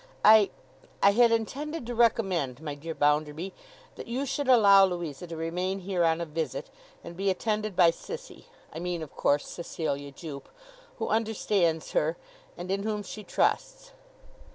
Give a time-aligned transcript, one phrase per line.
[0.25, 3.53] 'I—I had intended to recommend, my dear Bounderby,
[3.97, 6.71] that you should allow Louisa to remain here on a visit,
[7.03, 10.49] and be attended by Sissy (I mean of course Cecilia Jupe),
[10.97, 12.17] who understands her,
[12.57, 13.91] and in whom she trusts.